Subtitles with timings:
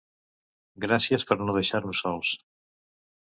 [0.85, 2.31] Gràcies per no deixar-nos sols.